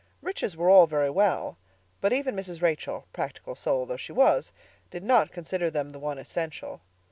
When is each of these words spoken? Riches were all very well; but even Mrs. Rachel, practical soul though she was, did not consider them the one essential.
Riches 0.23 0.57
were 0.57 0.67
all 0.67 0.87
very 0.87 1.11
well; 1.11 1.59
but 2.01 2.11
even 2.11 2.35
Mrs. 2.35 2.59
Rachel, 2.59 3.05
practical 3.13 3.53
soul 3.53 3.85
though 3.85 3.97
she 3.97 4.11
was, 4.11 4.51
did 4.89 5.03
not 5.03 5.31
consider 5.31 5.69
them 5.69 5.91
the 5.91 5.99
one 5.99 6.17
essential. 6.17 6.81